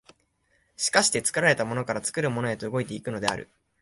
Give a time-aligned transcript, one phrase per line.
[0.77, 3.47] 而して作られたものから作るものへと動いて行くのである。